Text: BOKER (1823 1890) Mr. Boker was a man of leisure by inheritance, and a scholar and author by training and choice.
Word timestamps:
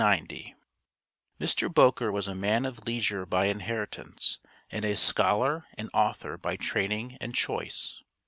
BOKER 0.01 0.07
(1823 0.07 1.67
1890) 1.67 1.67
Mr. 1.69 1.73
Boker 1.75 2.11
was 2.11 2.27
a 2.27 2.33
man 2.33 2.65
of 2.65 2.87
leisure 2.87 3.23
by 3.27 3.45
inheritance, 3.45 4.39
and 4.71 4.83
a 4.83 4.97
scholar 4.97 5.67
and 5.77 5.91
author 5.93 6.39
by 6.39 6.55
training 6.55 7.19
and 7.21 7.35
choice. 7.35 8.01